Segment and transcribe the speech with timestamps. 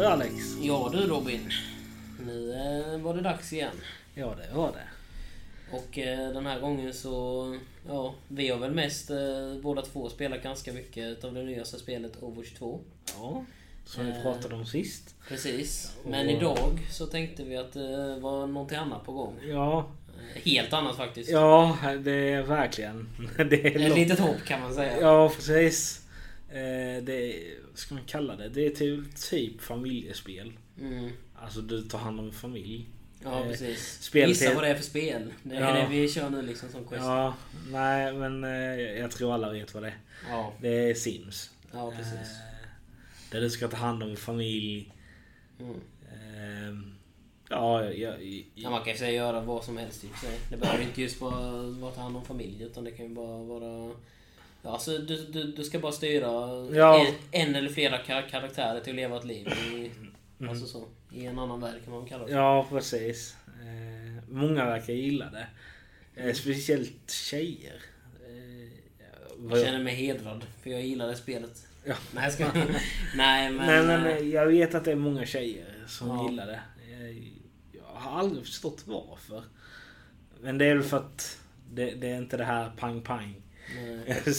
[0.00, 0.34] du Alex.
[0.62, 1.50] Ja du Robin.
[2.26, 3.74] Nu eh, var det dags igen.
[4.14, 4.86] Ja, det var det.
[5.76, 7.56] Och eh, den här gången så...
[7.88, 9.16] Ja, vi har väl mest eh,
[9.62, 12.80] båda två spelat ganska mycket av det nyaste spelet Overwatch 2.
[13.18, 13.44] Ja,
[13.84, 15.14] som vi pratade om sist.
[15.28, 15.96] Precis.
[16.06, 19.34] Men Och- idag så tänkte vi att det var någonting annat på gång.
[19.48, 19.90] Ja,
[20.34, 21.30] Helt annat faktiskt.
[21.30, 23.08] ja det är verkligen...
[23.36, 23.94] Det är Ett långt.
[23.94, 25.00] litet hopp kan man säga.
[25.00, 26.00] Ja, precis.
[27.02, 28.48] Det är, ska man kalla det?
[28.48, 30.52] Det är till typ familjespel.
[30.80, 31.10] Mm.
[31.36, 32.86] Alltså du tar hand om en familj.
[33.22, 34.02] Ja, Eh, precis.
[34.02, 35.32] spel Gissa till- vad det är för spel.
[35.42, 35.72] Det är Ja.
[35.82, 37.04] det vi kör nu liksom som quest.
[37.04, 37.34] Ja,
[37.70, 39.98] nej men eh, jag tror alla vet vad det är.
[40.30, 41.50] Ja, Det är Sims.
[41.72, 42.14] ja precis.
[42.14, 42.68] Eh,
[43.30, 44.92] där du ska ta hand om familj.
[45.60, 45.74] Mm.
[46.12, 46.92] Eh,
[47.50, 50.10] ja, jag, jag, Ja, man kan ju säga göra vad som helst sig.
[50.50, 53.94] Det behöver inte just vara ta hand om familj utan det kan ju bara vara...
[54.62, 56.26] Ja, alltså, du, du, du ska bara styra
[56.76, 57.06] Ja.
[57.06, 57.14] en,
[57.48, 59.90] en eller flera kar- karaktärer till att leva ett liv i,
[60.40, 60.50] Mm.
[60.50, 62.32] alltså så, i en annan värld kan man kalla det.
[62.32, 63.36] Ja, precis.
[63.46, 65.46] Eh, många verkar gilla det.
[66.22, 67.80] Eh, speciellt tjejer.
[68.28, 68.70] Eh,
[69.50, 71.66] Jag känner mig hedrad för jag gillar det spelet.
[71.84, 71.94] Ja.
[72.14, 72.44] Nej, jag ska...
[73.16, 73.66] Nej, men...
[73.66, 76.28] Nej, men eh, eh, jag vet att det är många tjejer som Ja.
[76.30, 76.60] gillar det.
[76.90, 77.32] Jag,
[77.72, 79.42] jag har aldrig förstått varför.
[80.40, 81.38] Men det är väl för att
[81.70, 83.34] det, det är inte det här pang-pang.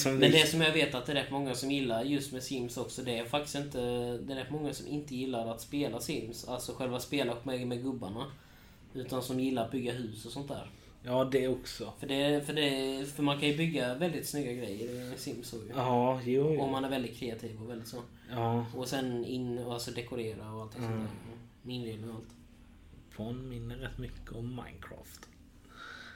[0.06, 2.44] Men vi- det som jag vet att det är rätt många som gillar just med
[2.44, 3.80] Sims också, det är faktiskt inte...
[4.18, 7.84] Det är rätt många som inte gillar att spela Sims, alltså själva spela med, med
[7.84, 8.26] gubbarna.
[8.94, 10.70] Utan som gillar att bygga hus och sånt där.
[11.04, 11.94] Ja, det också.
[12.00, 15.58] För, det, för, det, för man kan ju bygga väldigt snygga grejer i Sims ju.
[15.76, 16.62] Ja, jo, jo.
[16.62, 17.98] Om man är väldigt kreativ och väldigt så.
[18.32, 21.00] Ja, Och sen in och alltså dekorera och allt sånt Mm.
[21.00, 21.08] där.
[21.64, 22.30] Med inredning och allt.
[23.16, 25.28] påminner rätt mycket om Minecraft.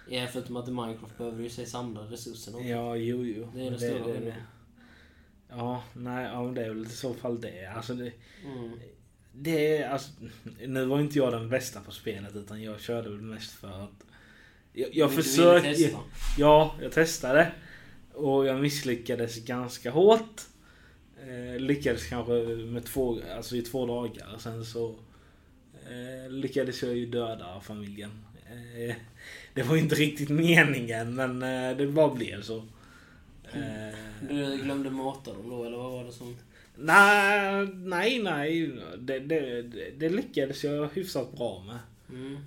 [0.09, 2.59] Ja, förutom att i Minecraft behöver du ju sig samla resurserna.
[2.61, 3.51] Ja, jo, jo.
[3.55, 4.33] Det är den Men stora skillnaden.
[5.49, 7.65] Ja, nej, ja, det är väl i så fall det.
[7.65, 8.11] Alltså det,
[8.45, 8.71] Mm.
[9.33, 10.11] det är alltså,
[10.67, 14.05] Nu var inte jag den bästa på spelet utan jag körde väl mest för att...
[14.73, 15.89] Jag, jag försökte...
[16.37, 17.51] Ja, jag testade.
[18.13, 20.41] Och jag misslyckades ganska hårt.
[21.27, 24.37] Eh, lyckades kanske med två, alltså i två dagar.
[24.39, 24.95] Sen så
[25.89, 28.11] eh, lyckades jag ju döda familjen.
[28.55, 28.95] Eh,
[29.53, 32.57] det var ju inte riktigt meningen men eh, det bara blev så.
[33.53, 33.97] Eh,
[34.29, 36.35] Du glömde mata dem då, eller vad var det som...
[36.75, 38.71] nej, nej, nej.
[38.97, 39.61] Det, det,
[39.97, 41.79] det, lyckades jag hyfsat bra med.
[42.19, 42.37] Mm.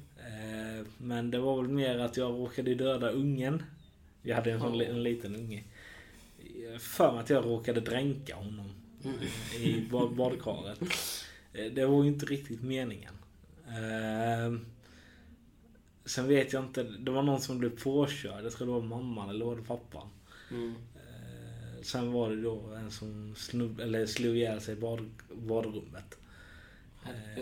[0.99, 3.63] Men det var väl mer att jag råkade döda ungen.
[4.23, 5.65] Vi hade en sån en liten unge.
[6.73, 8.71] Jag För att jag råkade dränka honom
[9.05, 9.17] Mm.
[9.63, 10.79] i bad- badkaret.
[11.73, 13.15] Det var ju inte riktigt meningen.
[16.09, 18.45] Eh, Sen vet jag inte, det var någon som blev påkörd.
[18.45, 20.09] Jag tror det var mamman eller var det pappan.
[20.51, 20.75] Mm.
[20.95, 26.19] Eh, Sen var det då en som snubb, eller slog ihjäl sig i bad, badrummet.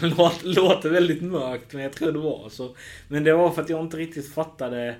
[0.00, 0.02] Det
[0.42, 2.76] låter, väldigt mörkt men jag tror det var så.
[3.08, 4.96] Men det var för att jag inte riktigt fattade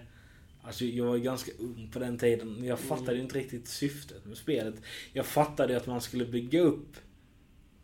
[0.62, 2.64] Alltså jag var ganska ung på den tiden.
[2.64, 4.74] Jag fattade ju inte riktigt syftet med spelet.
[5.12, 6.96] Jag fattade att man skulle bygga upp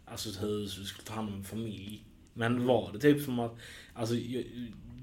[0.04, 2.04] Alltså ett hus, du skulle ta hand om en familj.
[2.34, 3.56] Men var det typ som att
[3.94, 4.14] Alltså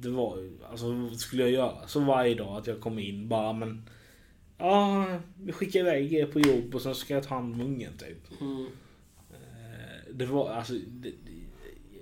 [0.03, 3.89] det var Alltså skulle jag göra så varje dag att jag kom in bara men
[4.57, 5.05] Ja,
[5.37, 8.41] vi skickar iväg er på jobb och sen ska jag ta hand om ungen typ.
[8.41, 8.65] Mm.
[9.31, 10.73] Eh, Det var alltså...
[10.87, 11.13] Det,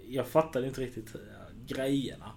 [0.07, 1.22] jag fattade inte riktigt eh,
[1.67, 2.31] grejerna.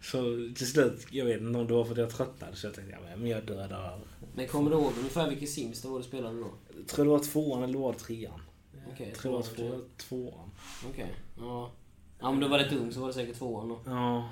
[0.00, 0.22] Så
[0.56, 2.96] till slut, jag vet inte om det var för att jag tröttnade så jag tänkte
[3.10, 4.00] ja, men jag dödar.
[4.34, 6.50] Men kommer du ihåg ungefär vilken Sims det var du spelade då?
[6.76, 8.40] Jag tror det var tvåan eller var det trean?
[8.92, 10.50] Okej, jag tror det var tvåan, två, tvåan.
[10.90, 11.14] Okej.
[11.38, 11.70] Ja.
[12.20, 13.80] Ja men du var rätt ung så var det säkert tvåan då.
[13.86, 14.28] Ja.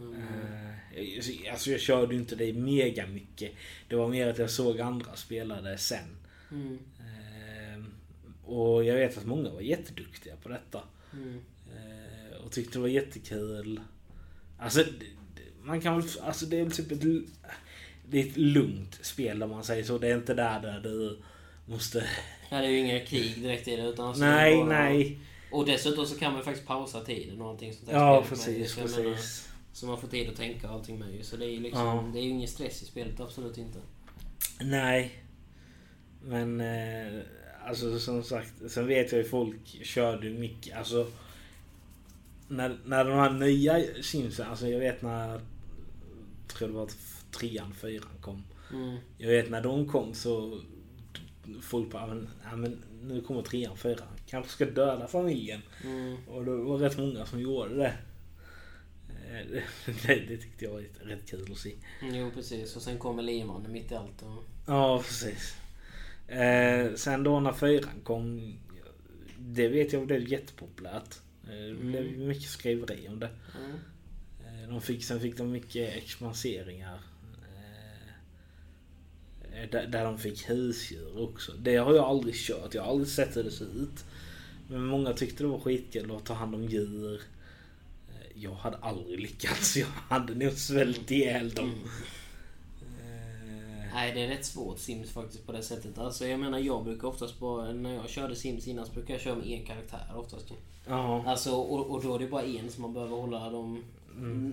[0.00, 1.50] Mm.
[1.52, 3.52] Alltså jag körde ju inte det mega mycket.
[3.88, 6.16] Det var mer att jag såg andra spelare sen.
[6.50, 6.78] Mm.
[6.98, 7.84] Eh,
[8.44, 10.82] Och jag vet att många var jätteduktiga på detta.
[11.12, 11.40] Mm.
[11.74, 13.80] Eh, Och tyckte det var jättekul.
[14.58, 14.90] Alltså, det-
[15.34, 16.08] det- man kan väl...
[16.22, 17.00] Alltså det är typ ett...
[18.08, 19.98] Det är ett lugnt spel om man säger så.
[19.98, 21.18] Det är inte där där du
[21.66, 22.04] måste...
[22.50, 25.18] Här är ju inga krig direkt i det utan alltså nej, det bara- nej.
[25.50, 27.94] Och dessutom så kan man ju faktiskt pausa tiden och allting sånt där.
[27.96, 29.48] Ja, precis, jag menar, precis.
[29.72, 31.22] Så man får tid att tänka och allting med ju.
[31.22, 32.10] Så det är ju liksom, Ja.
[32.12, 33.78] det är ingen stress i spelet, absolut inte.
[34.60, 35.24] Nej.
[36.22, 36.60] Men...
[36.60, 37.22] Eh,
[37.66, 40.76] alltså som sagt, sen vet jag ju folk körde mycket.
[40.76, 41.06] Alltså...
[42.48, 45.28] När, när de här nya simsen, alltså jag vet när...
[45.28, 46.88] Jag tror det var
[47.30, 48.42] trean, fyran kom.
[48.72, 48.96] Mm.
[49.18, 50.60] Jag vet när de kom så...
[51.62, 54.08] Folk bara, men, ja, men nu kommer trean, fyran.
[54.26, 55.60] Kanske ska döda familjen.
[55.84, 56.16] Mm.
[56.28, 57.94] Och det var rätt många som gjorde det.
[59.32, 59.62] Eh,
[60.06, 61.72] Det, det tyckte jag var rätt, rätt kul att se.
[62.02, 64.22] Jo precis, och sen kommer liemannen mitt i allt.
[64.22, 64.44] Och...
[64.66, 65.56] Ja, precis.
[66.28, 68.54] Eh, sen då när fyran kom.
[69.38, 71.18] det vet jag blev jättepopulärt.
[71.44, 72.26] Eh, Det blev Mm.
[72.28, 73.30] mycket skriveri om det.
[73.58, 73.72] Mm.
[74.62, 77.00] Eh, De fick, sen fick de mycket expanseringar.
[79.52, 81.52] eh, Där, där de fick husdjur också.
[81.52, 82.74] Det har jag aldrig kört.
[82.74, 84.04] Jag har aldrig sett hur det ser ut.
[84.68, 87.22] Men många tyckte det var skitkul att ta hand om djur.
[88.34, 89.76] Jag hade aldrig lyckats.
[89.76, 91.64] Jag hade nog svält ihjäl dem.
[91.64, 91.84] Mm.
[92.80, 95.98] Eh, Nej, det är rätt svårt Sims faktiskt på det sättet.
[95.98, 99.20] Alltså jag menar jag brukar oftast bara, när jag körde Sims innan så brukar jag
[99.20, 100.46] köra med en karaktär oftast.
[100.86, 101.24] Ja.
[101.26, 103.84] Alltså och, och då är det bara en som man behöver hålla dem...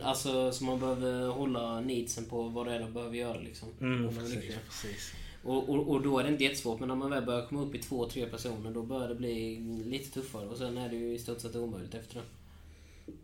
[0.04, 3.68] Alltså som man behöver hålla needsen på vad det är de behöver göra liksom.
[3.82, 5.14] Mm, precis, precis.
[5.44, 7.76] Och, och, och då är det inte jättesvårt, men när man väl börjar komma upp
[7.76, 10.48] i två, tre personer då börjar det bli lite tuffare.
[10.48, 12.22] Och sen är det ju i stort sett omöjligt efter det.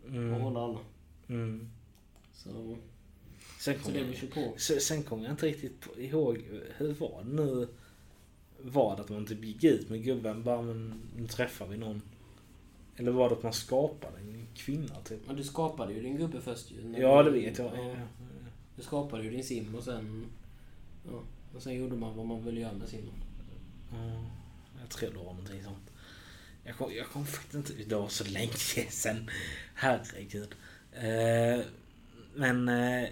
[0.08, 0.40] Mm.
[0.40, 0.78] hålla alla.
[1.28, 1.70] Mm.
[2.34, 2.76] Så,
[3.60, 4.54] Sen så det vi kör på.
[4.58, 6.44] sen, sen kom jag inte riktigt på- ihåg
[6.76, 7.68] hur var det nu?
[8.62, 12.02] Var det att man typ gick ut med gubben bara men nu träffar vi någon?
[12.96, 15.26] Eller var det att man skapade en kvinna typ?
[15.26, 16.94] Men du skapade ju din gubbe först ju.
[16.98, 17.70] Ja det vet jag.
[17.78, 17.94] Ja,
[18.76, 20.24] du skapade ju din sim och sen...
[21.10, 21.20] Ja,
[21.54, 23.14] och sen gjorde man vad man ville göra med simmen.
[23.92, 24.24] Ja,
[24.80, 25.90] jag tror det var någonting sånt.
[26.66, 27.72] Jag kom, jag kom faktiskt inte...
[27.88, 28.52] Det var så länge
[28.90, 29.30] sen.
[29.74, 30.54] Herregud.
[30.92, 31.64] Eh,
[32.34, 33.08] men eh,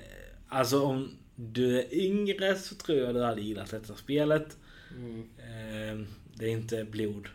[0.49, 4.57] alltså om du är yngre så tror jag du hade gillat detta spelet.
[4.97, 5.21] Mm.
[5.39, 7.29] Eh, det är inte blod.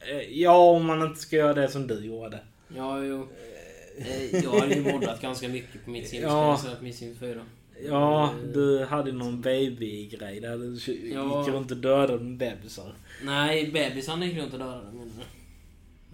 [0.00, 2.40] Eh, ja, om man inte ska göra det som du gjorde.
[2.76, 3.28] Ja, jo.
[3.98, 6.28] Eh, Jag har ju moddat ganska mycket på mitt sim, Ja.
[6.28, 7.46] ska jag säga, på min sim 4.
[7.88, 11.44] Ja, Eh, du hade någon baby-grej där du gick Ja.
[11.48, 12.94] runt och dödade bebisar.
[13.22, 15.24] Nej, bebisarna gick runt och dödade menar?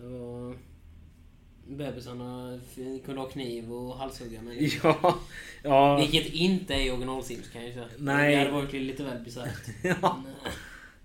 [0.01, 0.57] Det var...
[1.67, 2.61] Bebisarna
[3.05, 4.95] kunde ha kniv och halshugga människor.
[5.03, 5.19] Ja,
[5.63, 5.97] ja.
[5.97, 7.87] Vilket inte är i original Sims kan jag ju säga.
[7.99, 8.31] Nej.
[8.31, 9.67] Det hade varit lite väl bisarrt.
[9.83, 10.23] ja.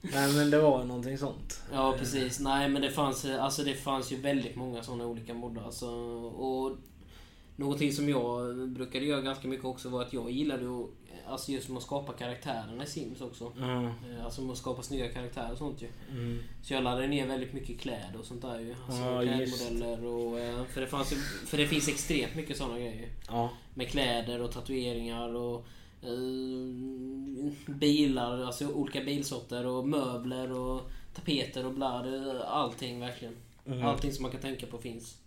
[0.02, 1.62] Nej men det var någonting sånt.
[1.72, 2.40] Ja precis.
[2.40, 5.64] Nej men det fanns, alltså, det fanns ju väldigt många sådana olika moddar.
[5.64, 6.78] Alltså, och
[7.56, 10.90] någonting som jag brukade göra ganska mycket också var att jag gillade att,
[11.32, 13.54] alltså just med att skapa karaktärerna i Sims också.
[13.60, 13.92] Eh,
[14.26, 15.88] Alltså med att skapa snygga karaktärer och sånt ju.
[16.12, 16.40] Mm.
[16.64, 18.76] Så jag laddade ner väldigt mycket kläder och sånt där ju.
[18.88, 19.58] Alltså Ja, just.
[19.70, 20.40] klädmodeller och...
[20.40, 21.14] eh, För det, fanns
[21.46, 23.10] för det finns extremt mycket sådana grejer.
[23.28, 23.50] Ja.
[23.74, 25.66] Med kläder och tatueringar och
[26.02, 30.82] eh, bilar, alltså olika bilsorter och möbler och
[31.16, 32.08] tapeter och blad.
[32.48, 33.36] Allting verkligen.
[33.66, 33.86] Mm.
[33.86, 35.18] Allting som man kan tänka på finns.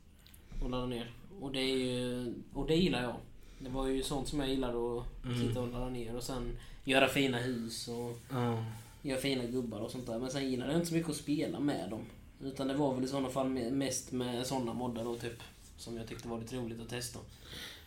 [0.62, 1.10] Och ladda ner.
[1.40, 3.14] Och det, är ju, och det gillar jag.
[3.58, 5.49] Det var ju sånt som jag gillade att Mm.
[5.49, 8.64] sitta och ladda ner och sen göra fina hus och Ja.
[9.02, 10.19] göra fina gubbar och sånt där.
[10.19, 12.00] Men sen gillade jag inte så mycket att spela med dem.
[12.43, 15.38] Utan det var väl i sådana fall me- mest med sådana moddar då typ.
[15.79, 17.19] Som jag tyckte var lite roligt att testa.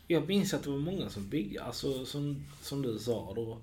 [0.07, 3.57] Jag minns att det var många som byggde, alltså som, som du sa då.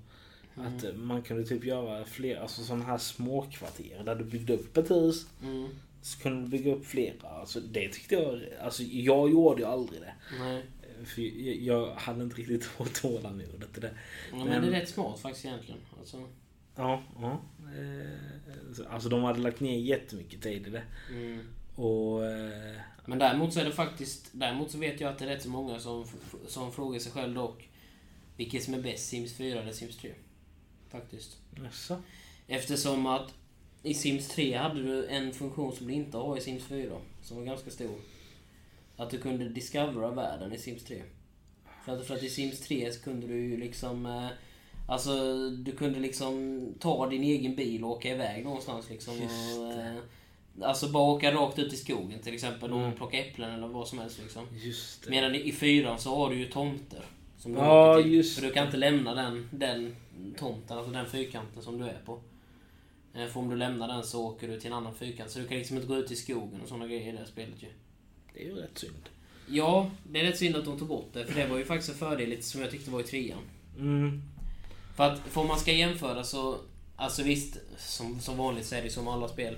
[0.55, 4.77] Att eh, man kunde typ göra fler, alltså sådana här småkvarter där du byggde upp
[4.77, 5.25] ett hus.
[5.43, 5.69] Mm.
[6.01, 7.27] Så kunde du bygga upp flera.
[7.29, 10.13] Alltså det tyckte jag, alltså jag gjorde ju aldrig det.
[10.39, 10.63] Nej.
[11.05, 12.69] För jag, jag hade inte riktigt
[13.01, 13.91] tålamodet till det.
[14.31, 15.79] Ja, men, Men- det är rätt smart faktiskt egentligen.
[15.99, 16.27] Alltså,
[16.75, 17.41] Ja, ja.
[17.77, 20.83] Eh, så- Alltså de hade lagt ner jättemycket tid i det.
[21.09, 21.39] mm.
[21.75, 22.25] Och...
[22.25, 22.75] eh,
[23.05, 24.29] Men däremot så är det faktiskt...
[24.31, 26.05] Däremot så vet jag att det är rätt så många som,
[26.47, 27.69] som frågar sig själv dock.
[28.37, 30.11] Vilket som är bäst, Sims 4 eller Sims 3?
[30.89, 31.37] Faktiskt.
[31.63, 32.01] Jaså?
[32.47, 33.33] Eftersom att
[33.83, 36.95] i Sims 3 hade du en funktion som du inte har i Sims 4.
[37.23, 37.95] Som var ganska stor.
[38.97, 41.01] Att du kunde discovera världen i Sims 3.
[41.85, 44.05] För att, för att i Sims 3 så kunde du ju liksom...
[44.05, 44.27] Eh,
[44.87, 45.11] alltså,
[45.49, 49.13] du kunde liksom ta din egen bil och åka iväg någonstans liksom.
[49.21, 49.95] Och, eh,
[50.61, 52.95] alltså bara åka rakt ut i skogen till exempel och Mm.
[52.95, 54.45] plocka äpplen eller vad som helst liksom.
[55.07, 57.05] Medan i 4 så har du ju tomter.
[57.37, 58.23] Som du Ja, åker till.
[58.25, 59.95] För du kan inte lämna den, den
[60.37, 62.19] tomten, alltså den fyrkanten som du är på.
[63.13, 65.31] Eh, För om du lämnar den så åker du till en annan fyrkant.
[65.31, 67.25] Så du kan liksom inte gå ut i skogen och sådana grejer i det här
[67.25, 67.67] spelet ju.
[68.33, 69.09] Det är ju rätt synd.
[69.47, 71.25] Ja, det är rätt synd att de tog bort det.
[71.25, 73.39] För det var ju faktiskt en fördel lite som jag tyckte var i trean.
[73.77, 74.21] Mm.
[74.95, 76.57] För att, för om man ska jämföra så...
[76.95, 79.57] Alltså visst, som, som vanligt så är det som alla spel.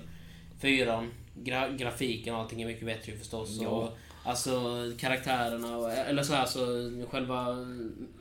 [0.60, 3.58] Fyran, gra, grafiken och allting är mycket bättre förstås.
[3.60, 3.68] Ja.
[3.68, 4.52] Och, alltså
[4.98, 7.56] karaktärerna, och, eller så här så själva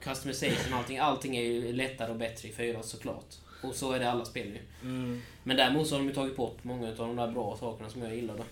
[0.01, 0.97] customization och allting.
[0.97, 3.35] Allting är ju lättare och bättre i fyran såklart.
[3.63, 4.89] Och så är det alla spel ju.
[4.89, 5.21] Mm.
[5.43, 8.01] Men däremot så har de ju tagit bort många av de där bra sakerna som
[8.01, 8.43] jag gillade.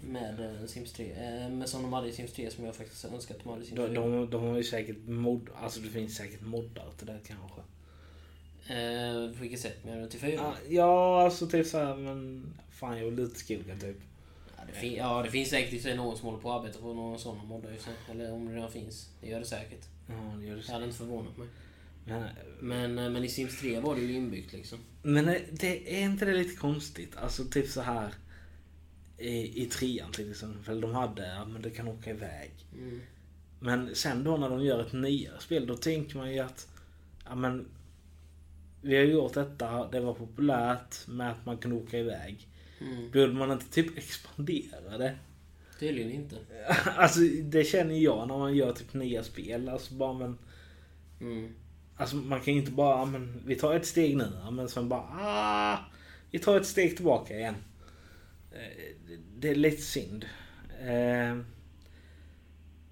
[0.00, 1.10] Med eh, Sims 3.
[1.12, 3.62] Eh, men som de hade i Sims 3 som jag faktiskt önskar att de hade
[3.62, 3.88] i Sims 4.
[3.88, 5.48] De, de, de har ju säkert mod...
[5.62, 7.60] Alltså det finns säkert moddar till det kanske.
[8.74, 10.08] Eh, på vilket sätt menar du?
[10.08, 10.32] Till 4?
[10.34, 12.46] Ja, ja alltså typ såhär men...
[12.70, 13.96] Fan jag vill ut i skogen typ.
[14.56, 16.94] Ja, det, fin- ja, det finns säkert i någon som håller på att arbeta på
[16.94, 17.92] någon sån moddar sig.
[18.10, 19.08] Eller om det redan finns.
[19.20, 19.84] Det gör det säkert.
[20.08, 20.72] Ja det gör det Det så.
[20.72, 21.48] hade inte förvånat mig.
[22.06, 22.28] Men,
[22.60, 24.78] Men, eh, men i Sims 3 var det ju inbyggt liksom.
[25.02, 27.16] men eh, det är inte det lite konstigt?
[27.16, 28.14] Alltså typ så här.
[29.18, 30.80] i, i trean till exempel.
[30.80, 32.50] De hade, ja men det kan åka iväg.
[32.72, 33.00] Mm.
[33.60, 36.68] Men sen då när de gör ett nyare spel, då tänker man ju att
[37.24, 37.68] ja, men,
[38.82, 42.48] vi har gjort detta, det var populärt med att man kunde åka iväg.
[42.80, 43.10] Mm.
[43.10, 45.16] Borde man inte typ expandera det?
[45.80, 46.36] Tydligen inte.
[46.96, 49.68] Alltså det känner jag när man gör typ nya spel.
[49.68, 50.38] Alltså bara men...
[51.20, 51.54] Mm.
[51.96, 55.04] Alltså man kan ju inte bara, men vi tar ett steg nu, men sen bara,
[55.12, 55.78] ah,
[56.30, 57.54] vi tar ett steg tillbaka igen.
[58.52, 58.94] Eh,
[59.38, 60.24] det- är lite synd.
[60.80, 61.36] Eh,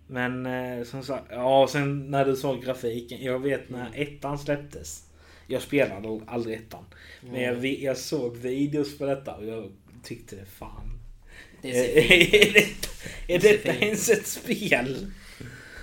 [0.07, 5.03] Men eh, som sagt, ja sen när du sa grafiken, jag vet när ettan släpptes.
[5.47, 6.85] Jag spelade aldrig ettan.
[7.21, 10.99] Men jag, vi- jag såg videos på detta och jag tyckte det fan.
[11.63, 11.69] Det
[11.99, 12.55] Är ut.
[12.55, 12.89] detta,
[13.29, 15.11] är detta ens ett spel?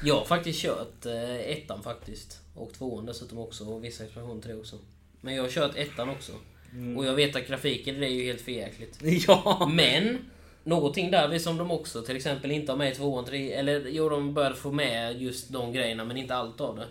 [0.03, 1.05] Jag har faktiskt kört
[1.45, 2.40] ettan faktiskt.
[2.55, 3.65] Och tvåan dessutom också.
[3.65, 4.77] Och vissa expansioner till det också.
[5.21, 6.31] Men jag har kört ettan också.
[6.73, 6.97] Mm.
[6.97, 8.99] Och jag vet att grafiken det är ju helt förjäkligt.
[9.27, 9.71] Ja.
[9.73, 10.17] Men
[10.63, 14.09] någonting där som de också till exempel inte har med i tvåan, tre, eller jo
[14.09, 16.87] de började få med just de grejerna men inte allt av det.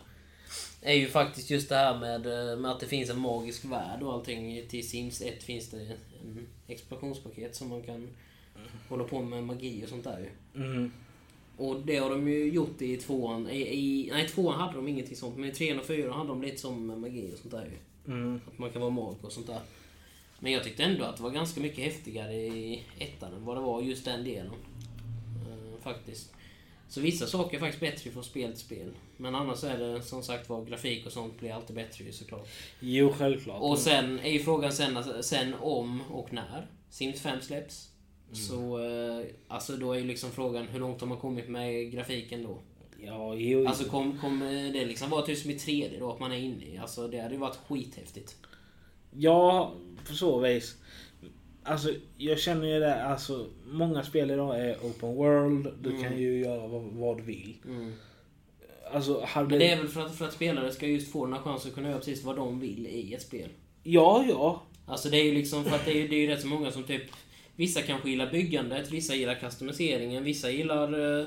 [0.83, 4.03] Är ju faktiskt just det här med, eh, med att det finns en magisk värld
[4.03, 4.69] och allting.
[4.69, 8.09] Till Sims 1 finns det en expansionspaket som man kan
[8.89, 10.63] hålla på med magi och sånt där ju.
[10.63, 10.93] Mm.
[11.61, 13.51] Och det har de ju gjort i tvåan.
[13.51, 15.37] I, i, nej, tvåan hade de ingenting sånt.
[15.37, 18.13] Men i trean och fyran hade de lite som magi och sånt där ju.
[18.13, 18.41] Mm.
[18.47, 19.61] Att man kan vara mag och sånt där.
[20.39, 23.61] Men jag tyckte ändå att det var ganska mycket häftigare i ettan än vad det
[23.61, 24.53] var just den delen.
[25.47, 26.33] Eh, faktiskt.
[26.89, 28.93] Så vissa saker är faktiskt bättre från spel till spel.
[29.17, 32.49] Men annars är det som sagt var grafik och sånt blir alltid bättre ju såklart.
[32.81, 33.63] Jo, självklart.
[33.63, 37.91] Och sen är ju frågan sen, sen om och när Sims 5 släpps.
[38.33, 42.43] Så eh, alltså då är ju liksom frågan hur långt har man kommit med grafiken
[42.43, 42.59] då?
[43.07, 43.67] Ja, jo.
[43.69, 46.65] Alltså kom, kommer det liksom vara typ som i 3D då att man är inne
[46.65, 46.79] i?
[46.79, 48.37] Alltså det hade ju varit skithäftigt.
[49.17, 49.73] Ja,
[50.09, 50.77] på så vis.
[51.63, 53.05] Alltså, jag känner ju det.
[53.05, 55.69] Alltså, många spel idag är open world.
[55.83, 56.03] Du Mm.
[56.03, 57.55] kan ju göra vad, vad du vill.
[57.65, 57.93] Mm.
[58.93, 59.49] Alltså, hade...
[59.49, 61.69] Men det är väl för att, för att spelare ska just få den här chansen
[61.69, 63.49] att kunna göra precis vad de vill i ett spel.
[63.83, 64.63] Ja, ja.
[64.87, 66.47] Alltså det är ju liksom för att det är ju, det är ju rätt så
[66.47, 67.03] många som typ
[67.61, 71.27] Vissa kanske gillar byggandet, vissa gillar customiseringen, vissa gillar uh,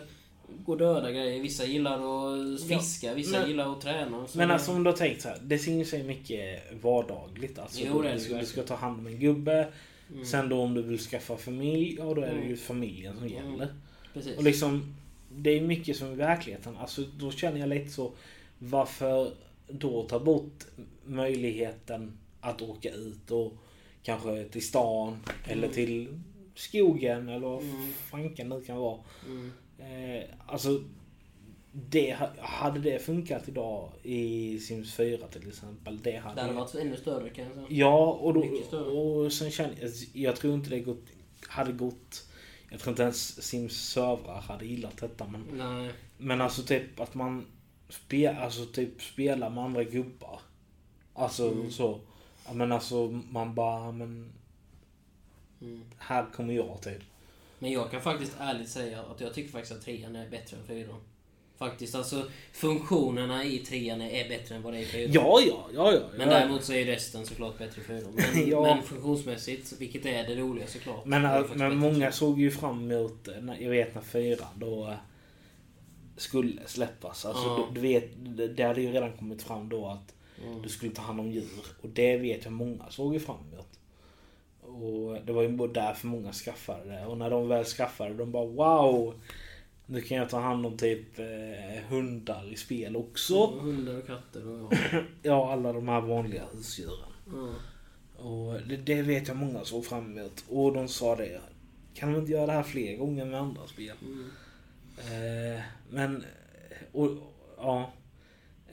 [0.65, 4.27] gå döda grejer, vissa gillar att fiska, vissa men- gillar att träna.
[4.35, 5.37] Men alltså om du har tänkt så här.
[5.43, 7.59] Det syns ju mycket vardagligt.
[7.59, 9.67] Alltså, Jo, du, ska, du ska ta hand om en gubbe.
[10.13, 10.25] Mm.
[10.25, 12.49] Sen då om du vill skaffa familj, ja då är det Mm.
[12.49, 13.51] ju familjen som Mm.
[13.51, 13.67] gäller.
[14.13, 14.37] Precis.
[14.37, 14.95] Och liksom,
[15.31, 16.77] det är mycket som i verkligheten.
[16.77, 18.11] Alltså då känner jag lite så,
[18.59, 19.31] varför
[19.67, 20.63] då ta bort
[21.05, 23.53] möjligheten att åka ut och
[24.03, 25.73] kanske till stan eller Mm.
[25.75, 26.19] till
[26.55, 27.93] skogen eller vad Mm.
[27.93, 28.99] fanken nu kan vara.
[29.25, 29.51] Mm.
[29.79, 30.83] Eh, alltså,
[31.71, 35.99] det, ha- hade det funkat idag i Sims 4 till exempel?
[36.01, 37.65] Det hade, Det hade varit ännu större kan jag säga.
[37.69, 38.39] Ja, och, då,
[38.87, 41.03] och sen känner jag, jag tror inte det gått,
[41.47, 42.27] hade gått,
[42.71, 45.91] jag tror inte ens Sims servrar hade gillat detta men, Nej.
[46.17, 47.45] men alltså typ att man
[47.89, 50.39] spe, alltså typ spelar med andra gubbar.
[51.13, 51.71] Alltså Mm.
[51.71, 51.99] så.
[52.47, 54.29] Ja, men alltså man bara, men
[55.61, 55.81] Mm.
[55.97, 57.01] här kommer jag typ.
[57.59, 60.63] Men jag kan faktiskt ärligt säga att jag tycker faktiskt att trean är bättre än
[60.67, 60.99] fyran.
[61.57, 65.11] Faktiskt, alltså funktionerna i trean är bättre än vad det är i fyran.
[65.13, 65.99] Ja, ja, ja, ja.
[66.17, 66.33] Men ja.
[66.39, 68.11] däremot så är ju resten såklart bättre i fyran.
[68.33, 68.61] Men, Ja.
[68.61, 71.05] men funktionsmässigt, vilket är det roliga såklart.
[71.05, 71.69] Men, äh, men bättre.
[71.69, 74.95] många såg ju fram emot, eh, jag vet när fyran då eh,
[76.17, 77.25] skulle släppas.
[77.25, 77.67] Alltså, Ja.
[77.73, 80.13] du, du vet, det, det hade ju redan kommit fram då att
[80.47, 80.61] Mm.
[80.61, 81.65] du skulle ta hand om djur.
[81.81, 83.79] Och det vet jag många såg ju fram emot.
[84.61, 87.05] Och det var ju både därför många skaffade det.
[87.05, 89.13] Och när de väl skaffade det, de bara wow!
[89.85, 93.45] Nu kan jag ta hand om typ eh, hundar i spel också.
[93.45, 95.01] Hundar och katter och ja.
[95.21, 97.09] Ja, alla de här vanliga husdjuren.
[97.25, 97.53] ja.
[98.17, 100.43] Och det, det vet jag många såg fram emot.
[100.49, 101.41] Och de sa det.
[101.93, 103.95] Kan de inte göra det här fler gånger med andra spel?
[104.01, 104.29] Mm.
[104.97, 106.25] Eh, men...
[106.91, 107.09] Och,
[107.57, 107.91] ja.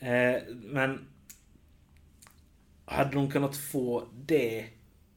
[0.01, 1.07] Eh, men...
[2.91, 4.67] Hade de kunnat få det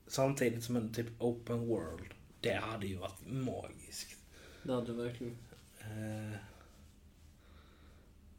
[0.08, 2.14] samtidigt som en typ open world.
[2.42, 4.18] Det hade ju varit magiskt.
[4.64, 5.38] Det hade verkligen.
[5.80, 6.38] Eh,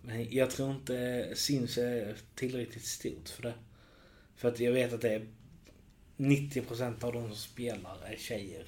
[0.03, 3.55] men jag tror inte Sims är tillräckligt stort för det.
[4.37, 5.27] För att jag vet att det är
[6.17, 8.67] 90% av de som spelar är tjejer.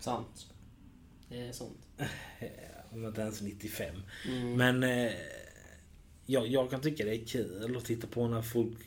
[0.00, 0.46] Sant.
[1.28, 1.78] Det är sant.
[2.90, 3.94] Om inte ens 95.
[4.28, 4.56] Mm.
[4.56, 5.12] Men eh,
[6.26, 8.78] jag, jag kan tycka det är kul att titta på när folk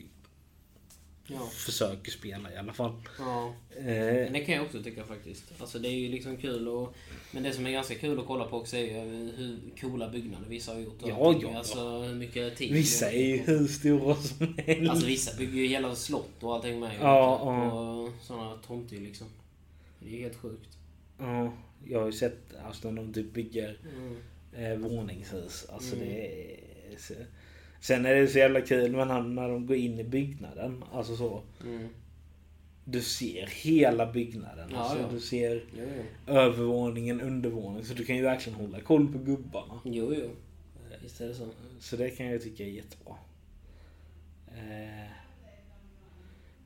[1.28, 1.46] Ja.
[1.46, 2.92] försöker spela i alla fall.
[3.18, 3.54] ja.
[3.76, 5.44] Eh, Men det kan jag också tycka faktiskt.
[5.58, 6.94] Alltså det är ju liksom kul och...
[7.30, 10.48] Men det som är ganska kul att kolla på också är ju hur coola byggnader
[10.48, 11.02] vissa har gjort.
[11.02, 11.50] och Ja, allting.
[11.52, 12.72] ja, Alltså hur mycket tid.
[12.72, 14.90] vissa är ju hur stora som helst.
[14.90, 16.96] Alltså vissa bygger ju hela slott och allting med.
[17.00, 17.72] Ja, och, ja.
[17.72, 19.26] och sådana tomter liksom.
[20.00, 20.78] Det är ju helt sjukt.
[21.18, 21.52] Ja,
[21.84, 24.16] jag har ju sett alltså, när de typ bygger Mm.
[24.72, 25.66] eh, våningshus.
[25.72, 26.08] Alltså Mm.
[26.08, 27.26] det är...
[27.86, 30.84] Sen är det så jävla kul när, när de går in i byggnaden.
[30.92, 31.42] Alltså så.
[31.64, 31.88] Mm.
[32.84, 34.68] Du ser hela byggnaden.
[34.72, 35.08] Ja, alltså, ja.
[35.12, 35.84] Du ser jo.
[36.34, 37.84] övervåningen, undervåningen.
[37.84, 39.80] Så du kan ju verkligen hålla koll på gubbarna.
[39.84, 40.30] Jo, jo.
[41.02, 41.48] Visst är det så.
[41.80, 43.14] Så det kan jag tycka är jättebra.
[44.48, 45.10] Eh,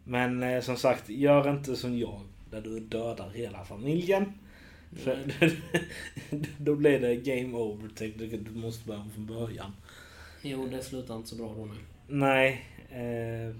[0.04, 2.20] men eh, som sagt, gör inte som jag.
[2.50, 4.32] Där du dödar hela familjen.
[4.92, 5.18] För,
[6.58, 7.90] då blir det game over.
[8.44, 9.72] Du måste börja om från början.
[10.42, 11.74] Jo, det slutar inte så bra då nu.
[12.08, 12.64] Nej.
[12.90, 13.54] Eh,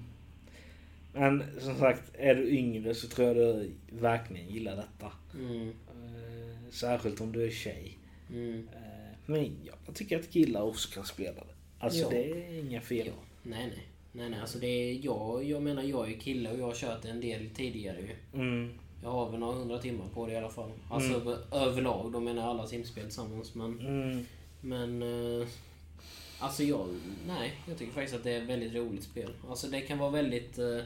[1.12, 5.12] men som sagt, är du yngre så tror jag du verkligen gillar detta.
[5.34, 5.68] Mm.
[5.68, 7.99] Eh, särskilt om du är tjej.
[8.30, 8.68] Mm.
[8.75, 9.56] Eh, men
[9.87, 11.54] jag tycker att killar också kan spela det.
[11.78, 12.08] Alltså Ja.
[12.10, 13.06] det är inga fel.
[13.06, 13.12] Ja.
[13.42, 13.87] Nej, nej.
[14.12, 14.40] Nej, nej.
[14.40, 17.50] Alltså det är jag, jag menar jag är kille och jag har kört en del
[17.50, 18.40] tidigare ju.
[18.40, 18.72] Mm.
[19.02, 20.70] Jag har väl några hundra timmar på det i alla fall.
[20.90, 21.38] Alltså Mm.
[21.52, 23.54] överlag, då menar jag alla simspel tillsammans.
[23.54, 24.25] Men, Mm.
[24.60, 25.46] men eh,
[26.40, 26.88] alltså jag,
[27.26, 29.32] nej, jag tycker faktiskt att det är ett väldigt roligt spel.
[29.49, 30.80] Alltså det kan vara väldigt eh,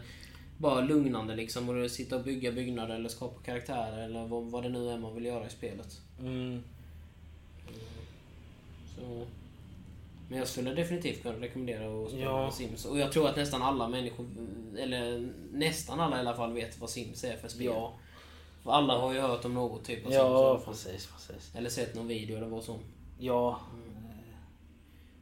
[0.58, 1.68] bara lugnande liksom.
[1.68, 5.14] Och sitta och bygga byggnader eller skapa karaktärer eller vad, vad det nu är man
[5.14, 6.00] vill göra i spelet.
[6.20, 6.62] Mm.
[8.96, 9.26] Så.
[10.28, 12.50] Men jag skulle definitivt kunna rekommendera att spela Ja.
[12.50, 12.84] Sims.
[12.84, 14.26] Och jag tror att nästan alla människor,
[14.78, 17.66] eller nästan alla i alla fall, vet vad Sims är för spel.
[17.66, 17.94] Ja.
[18.62, 20.14] För alla har ju hört om något typ av Sims.
[20.14, 20.74] Ja, alla fall.
[20.74, 21.54] precis, precis.
[21.54, 22.78] Eller sett någon video eller vad som.
[23.18, 23.60] Ja.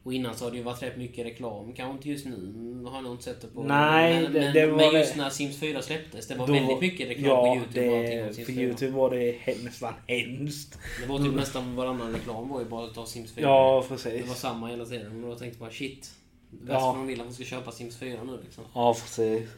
[0.03, 1.73] Och innan så har det ju varit rätt mycket reklam.
[1.73, 3.63] Kanske inte just nu, har jag nog inte sett det på.
[3.63, 5.21] Nej, men, det- men, det var men just det.
[5.21, 8.33] när Sims 4 släpptes, det var Då- väldigt mycket reklam ja, på Youtube och det,
[8.35, 8.63] Sims för 4.
[8.63, 10.79] Youtube var det nästan hemskt.
[11.01, 13.45] Det var typ nästan varannan reklam var ju bara att ta Sims 4.
[13.45, 14.27] Ja, Det precis.
[14.27, 15.21] var samma hela tiden.
[15.21, 16.11] Men då tänkte man shit.
[16.49, 16.93] Värst Ja.
[16.97, 18.63] de vill att man ska köpa Sims 4 nu liksom.
[18.73, 19.49] Ja, precis.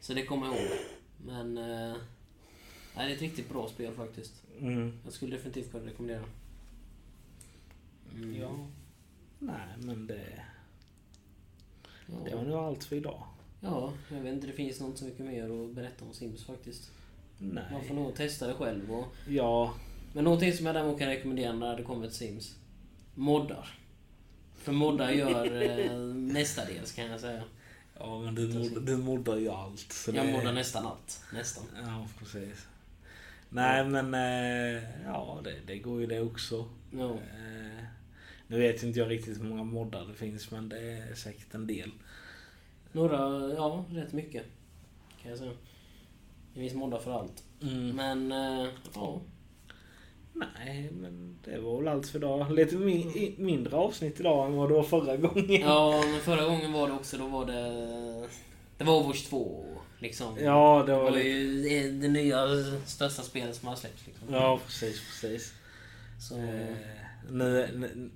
[0.00, 0.70] Så det kommer jag ihåg.
[1.26, 1.58] Men...
[1.58, 1.96] Eh,
[2.96, 4.32] nej, det är ett riktigt bra spel faktiskt.
[4.60, 4.92] Mm.
[5.04, 6.24] Jag skulle definitivt kunna rekommendera.
[8.14, 8.40] Mm.
[8.40, 8.50] Ja.
[9.46, 10.42] Nej, men det,
[12.06, 12.14] Ja.
[12.30, 13.22] det var nog allt för idag.
[13.60, 14.46] ja, jag vet inte.
[14.46, 16.90] Det finns något så mycket mer att berätta om Sims faktiskt.
[17.38, 18.02] Man får Nej.
[18.04, 18.92] nog testa det själv.
[18.92, 19.74] Och, Ja.
[20.12, 22.54] men någonting som jag däremot kan rekommendera när det kommer till Sims.
[23.14, 23.78] Moddar.
[24.54, 27.42] För moddar gör eh, mestadels kan jag säga.
[27.98, 29.92] Ja, men du, mod- du moddar ju allt.
[29.92, 31.20] Så Jag det- moddar nästan allt.
[31.32, 31.64] Nästan.
[31.86, 32.66] Ja, precis.
[33.48, 36.68] Nej, men eh, ja, det, det går ju det också.
[36.90, 37.10] Ja.
[37.14, 37.84] Eh,
[38.46, 41.66] nu vet inte jag riktigt hur många moddar det finns, men det är säkert en
[41.66, 41.90] del.
[42.92, 43.18] Några,
[43.54, 44.42] ja, rätt mycket.
[45.22, 45.52] Kan jag säga.
[46.54, 47.42] Det finns moddar för allt.
[47.62, 47.96] Mm.
[47.96, 49.20] Men, eh, ja.
[50.32, 52.52] Nej, men det var väl allt för idag.
[52.52, 55.60] Lite min, i- mindre avsnitt idag än vad det var förra gången.
[55.60, 58.28] Ja, men förra gången var det också, då var det...
[58.78, 59.64] Det var Overwatch 2,
[59.98, 60.36] liksom.
[60.40, 61.28] Ja, det Det var var lite...
[61.28, 62.46] ju det nya
[62.86, 64.06] största spelet som har släppts.
[64.06, 64.28] Liksom.
[64.34, 65.52] Ja, precis, precis.
[66.28, 66.76] Så, Eh,
[67.30, 68.10] nu, nu,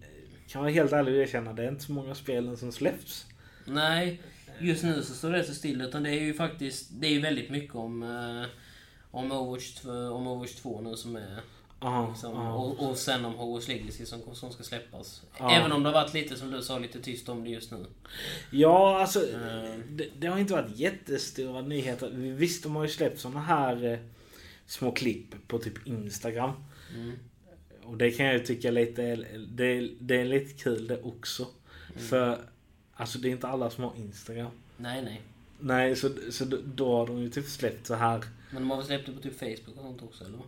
[0.48, 3.26] kan man helt ärligt erkänna, det är inte så många spelen som släpps.
[3.64, 4.20] nej,
[4.60, 5.80] just nu så står det så still.
[5.80, 8.48] Utan det är ju faktiskt, det är ju väldigt mycket om, eh,
[9.10, 11.40] om, Overwatch, 2 om Overwatch 2 nu som är...
[11.80, 12.52] Aha, Liksom, aha.
[12.54, 15.22] och, och sen om Hogwarts Legacy som, som ska släppas.
[15.38, 15.50] Ja.
[15.52, 17.86] Även om det har varit lite, som du sa, lite tyst om det just nu.
[18.50, 19.82] Ja, alltså Mm.
[19.96, 22.10] det, det har inte varit jättestora nyheter.
[22.14, 23.98] Visst, de har ju släppt såna här eh,
[24.66, 26.52] små klipp på typ Instagram.
[26.94, 27.12] Mm.
[27.88, 29.14] Och det kan jag ju tycka lite,
[29.48, 31.46] det, det är lite kul det också.
[31.96, 32.38] För
[32.94, 34.50] alltså det är inte alla som har Instagram.
[34.76, 35.20] Nej, nej.
[35.60, 38.24] Nej, så, så då- har de ju typ släppt så här.
[38.52, 40.38] Men de har väl släppt det på typ Facebook och sånt också, eller?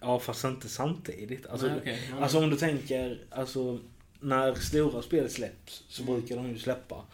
[0.00, 1.46] Ja, fast inte samtidigt.
[1.46, 2.00] Alltså, Nej, okej.
[2.10, 2.16] Ja.
[2.22, 3.78] alltså om du tänker, alltså
[4.20, 6.14] när stora spel släpps så Mm.
[6.14, 7.04] brukar de ju släppa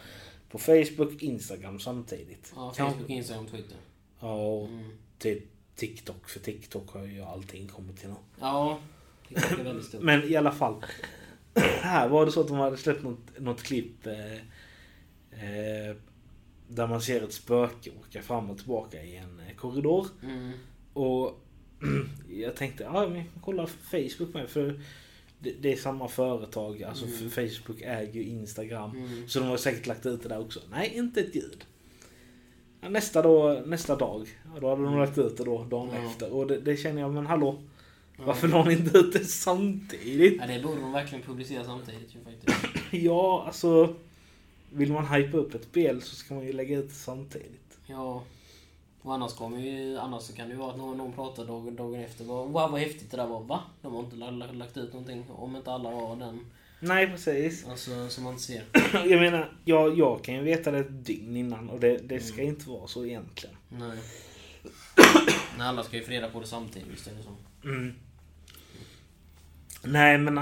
[0.50, 2.52] på Facebook, Instagram samtidigt.
[2.56, 3.76] Ja, Facebook, Instagram, Twitter.
[4.20, 4.90] Ja, och Mm.
[5.18, 5.42] typ
[5.76, 6.28] TikTok.
[6.28, 8.14] För TikTok har ju allting kommit till nu.
[8.40, 8.80] Ja,
[9.28, 10.02] det är väldigt stort.
[10.02, 10.84] Men i alla fall.
[11.80, 14.34] här var det så att de hade släppt något, något klipp eh,
[15.30, 15.96] eh,
[16.68, 20.06] där man ser ett spöke åka fram och tillbaka i en eh, korridor.
[20.22, 20.52] Mm.
[20.92, 21.40] Och
[22.30, 24.80] jag tänkte, ja men kolla Facebook med för
[25.38, 26.82] det, det är samma företag.
[26.82, 27.16] Alltså Mm.
[27.18, 28.90] för Facebook äger ju Instagram.
[28.90, 29.28] Mm.
[29.28, 30.60] Så de har säkert lagt ut det där också.
[30.70, 31.64] Nej, inte ett ljud.
[32.80, 34.28] Nästa, då, nästa dag,
[34.60, 36.32] då hade de lagt ut det då dagen efter.
[36.32, 37.62] Och det, det känner jag, men hallå.
[38.18, 40.40] Varför la ni inte ut det samtidigt?
[40.40, 42.58] Ja, det borde de verkligen publicera samtidigt ju faktiskt.
[42.90, 43.94] Ja, alltså.
[44.72, 47.78] Vill man hypa upp ett spel så ska man ju lägga ut det samtidigt.
[47.86, 48.22] Ja.
[49.02, 51.76] Och annars kommer ju, annars så kan det ju vara att någon, någon pratar dagen,
[51.76, 52.24] dagen efter.
[52.24, 53.40] Wow vad häftigt det där var.
[53.40, 53.60] Va?
[53.82, 55.24] De har inte la- la- lagt ut någonting.
[55.30, 56.40] Om inte alla har den.
[56.80, 57.66] Nej, precis.
[57.66, 58.64] Alltså som man inte ser.
[58.92, 62.34] Jag menar, jag, jag kan ju veta det ett dygn innan och det, det ska
[62.42, 62.48] Mm.
[62.54, 63.56] inte vara så egentligen.
[63.68, 63.98] Nej.
[65.58, 67.68] Nej, alla ska ju få reda på det samtidigt, visst är det så.
[67.68, 67.94] Mm.
[69.92, 70.34] Nej men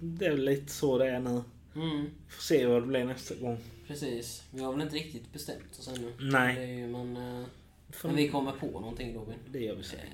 [0.00, 1.42] det är väl lite så det är nu.
[1.76, 3.58] Mm, Får se vad det blir nästa gång.
[3.86, 4.42] precis.
[4.50, 6.12] Vi har väl inte riktigt bestämt oss ännu.
[6.20, 6.54] Nej.
[6.54, 7.46] Det ju, men, eh,
[7.90, 9.34] Får- men vi kommer på någonting Robin.
[9.50, 10.08] Det gör vi säkert.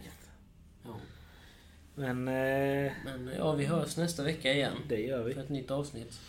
[0.85, 0.97] Ja.
[1.95, 4.73] Men eh, Men ja, vi hörs nästa vecka igen.
[4.89, 5.35] det gör vi.
[5.35, 6.21] För ett nytt avsnitt.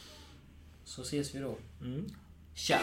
[0.85, 1.55] Så ses vi då.
[1.81, 2.05] Mm.
[2.55, 2.79] Ciao!